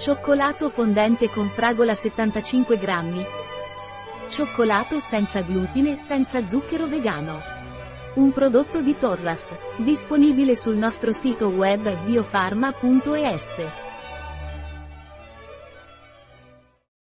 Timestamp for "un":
8.14-8.32